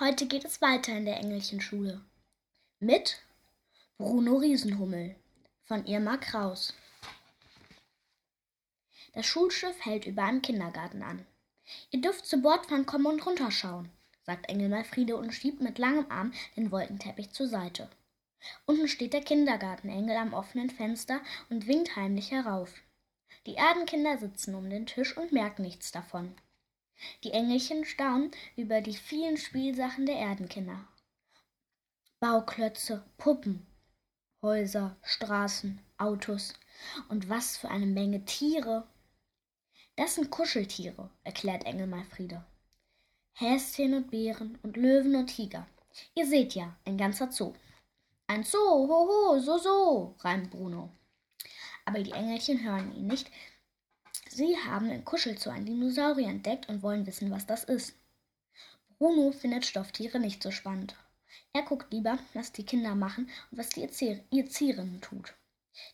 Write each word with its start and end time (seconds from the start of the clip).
Heute 0.00 0.26
geht 0.26 0.46
es 0.46 0.62
weiter 0.62 0.96
in 0.96 1.04
der 1.04 1.18
Engelchenschule. 1.18 2.00
Mit 2.78 3.20
Bruno 3.98 4.36
Riesenhummel 4.36 5.14
von 5.64 5.84
Irma 5.84 6.16
Kraus. 6.16 6.72
Das 9.12 9.26
Schulschiff 9.26 9.84
hält 9.84 10.06
über 10.06 10.22
einem 10.22 10.40
Kindergarten 10.40 11.02
an. 11.02 11.26
Ihr 11.90 12.00
dürft 12.00 12.24
zu 12.24 12.40
Bordfahren 12.40 12.86
kommen 12.86 13.04
und 13.04 13.26
runterschauen, 13.26 13.90
sagt 14.22 14.48
Engel 14.48 14.70
Malfriede 14.70 15.18
und 15.18 15.32
schiebt 15.32 15.60
mit 15.60 15.78
langem 15.78 16.10
Arm 16.10 16.32
den 16.56 16.70
Wolkenteppich 16.72 17.32
zur 17.32 17.48
Seite. 17.48 17.90
Unten 18.64 18.88
steht 18.88 19.12
der 19.12 19.22
Kindergartenengel 19.22 20.16
am 20.16 20.32
offenen 20.32 20.70
Fenster 20.70 21.20
und 21.50 21.66
winkt 21.66 21.94
heimlich 21.96 22.30
herauf. 22.30 22.72
Die 23.44 23.56
Erdenkinder 23.56 24.16
sitzen 24.16 24.54
um 24.54 24.70
den 24.70 24.86
Tisch 24.86 25.14
und 25.14 25.32
merken 25.32 25.60
nichts 25.60 25.92
davon. 25.92 26.34
Die 27.24 27.32
Engelchen 27.32 27.84
staunen 27.84 28.30
über 28.56 28.80
die 28.80 28.94
vielen 28.94 29.36
Spielsachen 29.36 30.06
der 30.06 30.16
Erdenkinder. 30.16 30.86
Bauklötze, 32.20 33.04
Puppen, 33.16 33.66
Häuser, 34.42 34.96
Straßen, 35.02 35.80
Autos 35.98 36.54
und 37.08 37.28
was 37.28 37.56
für 37.56 37.68
eine 37.68 37.86
Menge 37.86 38.24
Tiere. 38.24 38.86
Das 39.96 40.14
sind 40.14 40.30
Kuscheltiere, 40.30 41.10
erklärt 41.24 41.64
Engel 41.64 41.86
Malfriede. 41.86 42.44
Häschen 43.34 43.94
und 43.94 44.10
Bären 44.10 44.58
und 44.62 44.76
Löwen 44.76 45.16
und 45.16 45.28
Tiger. 45.28 45.66
Ihr 46.14 46.26
seht 46.26 46.54
ja, 46.54 46.76
ein 46.84 46.98
ganzer 46.98 47.30
Zoo. 47.32 47.54
Ein 48.26 48.44
Zoo, 48.44 48.58
ho, 48.58 49.08
ho, 49.08 49.38
so, 49.38 49.58
so, 49.58 50.16
reimt 50.20 50.50
Bruno. 50.50 50.90
Aber 51.84 52.02
die 52.02 52.12
Engelchen 52.12 52.62
hören 52.62 52.94
ihn 52.94 53.06
nicht, 53.06 53.30
Sie 54.32 54.56
haben 54.56 54.90
in 54.90 55.04
Kuschelzoo 55.04 55.50
einen 55.50 55.66
Dinosaurier 55.66 56.28
entdeckt 56.28 56.68
und 56.68 56.84
wollen 56.84 57.04
wissen, 57.04 57.32
was 57.32 57.46
das 57.46 57.64
ist. 57.64 57.96
Bruno 58.96 59.32
findet 59.32 59.66
Stofftiere 59.66 60.20
nicht 60.20 60.40
so 60.40 60.52
spannend. 60.52 60.94
Er 61.52 61.62
guckt 61.62 61.92
lieber, 61.92 62.16
was 62.32 62.52
die 62.52 62.64
Kinder 62.64 62.94
machen 62.94 63.28
und 63.50 63.58
was 63.58 63.70
die 63.70 63.82
Erzieherin 63.82 65.00
tut. 65.00 65.34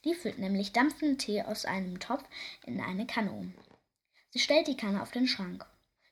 Die 0.05 0.15
füllt 0.15 0.39
nämlich 0.39 0.73
dampfenden 0.73 1.17
Tee 1.17 1.43
aus 1.43 1.65
einem 1.65 1.98
Topf 1.98 2.25
in 2.67 2.78
eine 2.78 3.06
Kanne 3.06 3.33
um. 3.33 3.55
Sie 4.31 4.39
stellt 4.39 4.67
die 4.67 4.77
Kanne 4.77 5.00
auf 5.00 5.12
den 5.12 5.27
Schrank. 5.27 5.65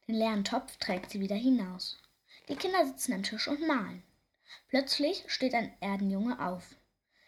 Den 0.08 0.14
leeren 0.14 0.44
Topf 0.44 0.78
trägt 0.78 1.10
sie 1.10 1.20
wieder 1.20 1.36
hinaus. 1.36 1.98
Die 2.48 2.56
Kinder 2.56 2.86
sitzen 2.86 3.12
am 3.12 3.22
Tisch 3.22 3.48
und 3.48 3.66
malen. 3.66 4.02
Plötzlich 4.68 5.24
steht 5.26 5.52
ein 5.52 5.74
Erdenjunge 5.80 6.40
auf. 6.40 6.74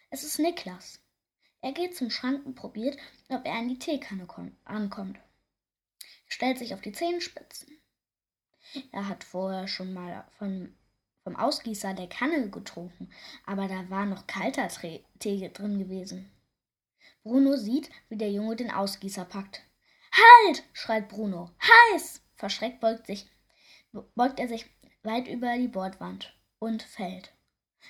Es 0.09 0.25
ist 0.25 0.39
Niklas. 0.39 1.01
Er 1.67 1.73
geht 1.73 1.97
zum 1.97 2.11
Schrank 2.11 2.47
und 2.47 2.55
probiert, 2.55 2.97
ob 3.29 3.45
er 3.45 3.55
an 3.55 3.67
die 3.67 3.81
Teekanne 3.81 4.29
ankommt. 4.65 5.19
Er 5.19 6.31
stellt 6.31 6.59
sich 6.59 6.73
auf 6.73 6.81
die 6.81 6.93
Zehenspitzen. 6.93 7.77
Er 8.93 9.09
hat 9.09 9.25
vorher 9.25 9.67
schon 9.67 9.93
mal 9.93 10.29
von, 10.39 10.77
vom 11.25 11.35
Ausgießer 11.35 11.93
der 11.93 12.09
Kanne 12.09 12.51
getrunken, 12.51 13.11
aber 13.47 13.67
da 13.67 13.91
war 13.91 14.07
noch 14.07 14.29
kalter 14.29 14.69
Tee 15.19 15.51
drin 15.53 15.81
gewesen. 15.81 16.31
Bruno 17.25 17.57
sieht, 17.57 17.91
wie 18.11 18.17
der 18.17 18.31
Junge 18.31 18.55
den 18.55 18.71
Ausgießer 18.71 19.25
packt. 19.25 19.61
Halt! 20.13 20.63
schreit 20.73 21.09
Bruno. 21.09 21.51
Heiß! 21.91 22.23
Verschreckt 22.37 22.79
beugt, 22.79 23.09
sich, 23.09 23.29
beugt 24.15 24.39
er 24.39 24.47
sich 24.47 24.67
weit 25.03 25.27
über 25.27 25.59
die 25.59 25.67
Bordwand 25.67 26.33
und 26.61 26.85
fällt. 26.85 27.33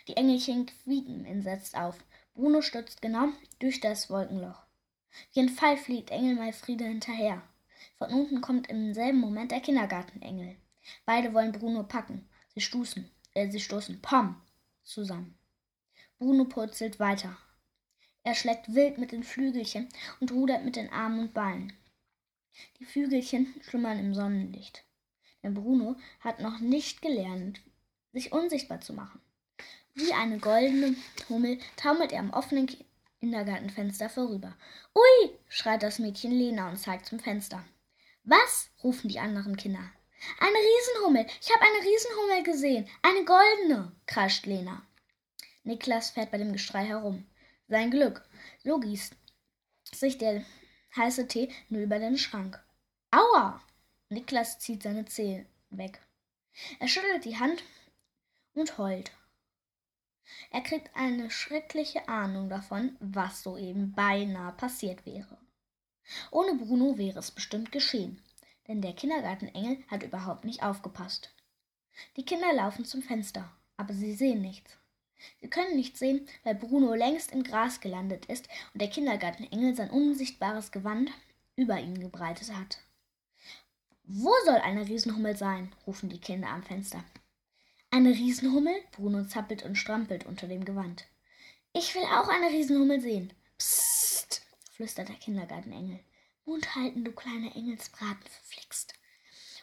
Die 0.08 0.16
Engelchen 0.16 0.64
quieken 0.64 1.26
entsetzt 1.26 1.76
auf. 1.76 2.02
Bruno 2.36 2.60
stürzt 2.60 3.00
genau 3.00 3.28
durch 3.60 3.80
das 3.80 4.10
Wolkenloch. 4.10 4.62
Wie 5.32 5.40
ein 5.40 5.48
Pfeil 5.48 5.78
fliegt 5.78 6.10
Engel 6.10 6.34
Malfriede 6.34 6.84
hinterher. 6.84 7.42
Von 7.96 8.10
unten 8.10 8.42
kommt 8.42 8.68
im 8.68 8.92
selben 8.92 9.20
Moment 9.20 9.52
der 9.52 9.62
Kindergartenengel. 9.62 10.56
Beide 11.06 11.32
wollen 11.32 11.52
Bruno 11.52 11.82
packen. 11.84 12.28
Sie 12.54 12.60
stoßen, 12.60 13.10
äh, 13.32 13.50
sie 13.50 13.60
stoßen, 13.60 14.02
pom, 14.02 14.38
zusammen. 14.84 15.38
Bruno 16.18 16.44
purzelt 16.44 17.00
weiter. 17.00 17.38
Er 18.22 18.34
schlägt 18.34 18.74
wild 18.74 18.98
mit 18.98 19.12
den 19.12 19.22
Flügelchen 19.22 19.88
und 20.20 20.30
rudert 20.30 20.62
mit 20.62 20.76
den 20.76 20.90
Armen 20.90 21.20
und 21.20 21.32
Beinen. 21.32 21.72
Die 22.78 22.84
Flügelchen 22.84 23.54
schlummern 23.62 23.98
im 23.98 24.14
Sonnenlicht. 24.14 24.84
Denn 25.42 25.54
Bruno 25.54 25.96
hat 26.20 26.40
noch 26.40 26.60
nicht 26.60 27.00
gelernt, 27.00 27.62
sich 28.12 28.32
unsichtbar 28.32 28.82
zu 28.82 28.92
machen. 28.92 29.22
Wie 29.96 30.12
eine 30.12 30.38
goldene 30.38 30.94
Hummel 31.30 31.58
taumelt 31.76 32.12
er 32.12 32.20
am 32.20 32.28
offenen 32.28 32.68
Kindergartenfenster 33.20 34.10
vorüber. 34.10 34.54
Ui! 34.94 35.30
schreit 35.48 35.82
das 35.82 35.98
Mädchen 35.98 36.32
Lena 36.32 36.68
und 36.68 36.76
zeigt 36.76 37.06
zum 37.06 37.18
Fenster. 37.18 37.64
Was? 38.22 38.68
rufen 38.84 39.08
die 39.08 39.18
anderen 39.18 39.56
Kinder. 39.56 39.90
Eine 40.38 40.58
Riesenhummel. 40.58 41.26
Ich 41.40 41.50
habe 41.50 41.62
eine 41.62 41.82
Riesenhummel 41.82 42.42
gesehen. 42.42 42.86
Eine 43.00 43.24
goldene, 43.24 43.90
kreischt 44.04 44.44
Lena. 44.44 44.82
Niklas 45.64 46.10
fährt 46.10 46.30
bei 46.30 46.36
dem 46.36 46.52
Geschrei 46.52 46.84
herum. 46.84 47.26
Sein 47.66 47.90
Glück. 47.90 48.22
So 48.64 48.78
gießt 48.78 49.16
sich 49.94 50.18
der 50.18 50.44
heiße 50.94 51.26
Tee 51.26 51.48
nur 51.70 51.80
über 51.80 51.98
den 51.98 52.18
Schrank. 52.18 52.62
Aua! 53.10 53.62
Niklas 54.10 54.58
zieht 54.58 54.82
seine 54.82 55.06
Zehen 55.06 55.46
weg. 55.70 56.00
Er 56.80 56.88
schüttelt 56.88 57.24
die 57.24 57.38
Hand 57.38 57.62
und 58.52 58.76
heult. 58.76 59.10
Er 60.50 60.60
kriegt 60.60 60.94
eine 60.94 61.30
schreckliche 61.30 62.08
Ahnung 62.08 62.48
davon, 62.48 62.96
was 63.00 63.42
soeben 63.42 63.92
beinahe 63.92 64.52
passiert 64.52 65.06
wäre. 65.06 65.38
Ohne 66.30 66.54
Bruno 66.54 66.98
wäre 66.98 67.18
es 67.18 67.30
bestimmt 67.30 67.72
geschehen, 67.72 68.22
denn 68.68 68.82
der 68.82 68.92
Kindergartenengel 68.92 69.84
hat 69.88 70.02
überhaupt 70.02 70.44
nicht 70.44 70.62
aufgepasst. 70.62 71.34
Die 72.16 72.24
Kinder 72.24 72.52
laufen 72.52 72.84
zum 72.84 73.02
Fenster, 73.02 73.50
aber 73.76 73.94
sie 73.94 74.14
sehen 74.14 74.42
nichts. 74.42 74.76
Sie 75.40 75.48
können 75.48 75.76
nichts 75.76 75.98
sehen, 75.98 76.28
weil 76.44 76.54
Bruno 76.54 76.94
längst 76.94 77.32
im 77.32 77.42
Gras 77.42 77.80
gelandet 77.80 78.26
ist 78.26 78.48
und 78.72 78.82
der 78.82 78.90
Kindergartenengel 78.90 79.74
sein 79.74 79.90
unsichtbares 79.90 80.72
Gewand 80.72 81.10
über 81.56 81.80
ihn 81.80 81.98
gebreitet 81.98 82.54
hat. 82.54 82.78
Wo 84.04 84.32
soll 84.44 84.56
eine 84.56 84.86
Riesenhummel 84.86 85.36
sein? 85.36 85.72
rufen 85.86 86.08
die 86.08 86.20
Kinder 86.20 86.48
am 86.48 86.62
Fenster. 86.62 87.02
Eine 87.96 88.10
Riesenhummel? 88.10 88.74
Bruno 88.92 89.24
zappelt 89.24 89.62
und 89.62 89.76
strampelt 89.76 90.26
unter 90.26 90.46
dem 90.46 90.66
Gewand. 90.66 91.06
Ich 91.72 91.94
will 91.94 92.02
auch 92.02 92.28
eine 92.28 92.50
Riesenhummel 92.50 93.00
sehen. 93.00 93.32
Psst, 93.56 94.42
flüstert 94.70 95.08
der 95.08 95.16
Kindergartenengel. 95.16 96.00
Mund 96.44 96.74
halten, 96.74 97.06
du 97.06 97.12
kleiner 97.12 97.56
Engelsbraten, 97.56 98.28
verflixt. 98.28 98.92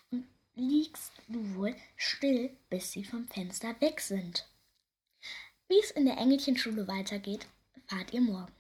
Und 0.10 0.26
liegst 0.56 1.12
du 1.28 1.54
wohl 1.54 1.76
still, 1.96 2.58
bis 2.72 2.92
sie 2.92 3.04
vom 3.04 3.28
Fenster 3.28 3.80
weg 3.82 4.00
sind. 4.00 4.50
Wie 5.68 5.80
es 5.80 5.92
in 5.92 6.06
der 6.06 6.18
Engelchenschule 6.18 6.88
weitergeht, 6.88 7.46
erfahrt 7.76 8.14
ihr 8.14 8.22
morgen. 8.22 8.52